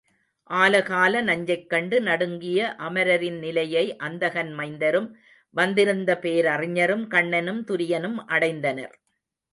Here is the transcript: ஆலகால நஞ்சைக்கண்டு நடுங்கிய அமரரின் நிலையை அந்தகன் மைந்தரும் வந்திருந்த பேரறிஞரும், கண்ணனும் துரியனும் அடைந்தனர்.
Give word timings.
ஆலகால 0.49 1.13
நஞ்சைக்கண்டு 1.21 1.97
நடுங்கிய 2.01 2.59
அமரரின் 2.79 3.37
நிலையை 3.39 3.85
அந்தகன் 3.99 4.51
மைந்தரும் 4.55 5.09
வந்திருந்த 5.55 6.17
பேரறிஞரும், 6.17 7.05
கண்ணனும் 7.07 7.63
துரியனும் 7.65 8.19
அடைந்தனர். 8.29 8.95